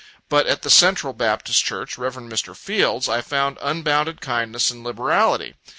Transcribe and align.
But 0.29 0.47
at 0.47 0.63
the 0.63 0.71
Central 0.71 1.13
Baptist 1.13 1.63
Church, 1.63 1.95
Rev. 1.95 2.15
Mr. 2.15 2.55
Fields', 2.55 3.07
I 3.07 3.21
found 3.21 3.59
unbounded 3.61 4.19
kindness 4.19 4.71
and 4.71 4.83
liberality. 4.83 5.53